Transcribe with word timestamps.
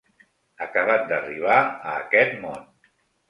Acabat 0.65 1.03
d'arribar 1.11 1.59
a 1.67 1.93
aquest 1.99 2.35
món. 2.47 2.67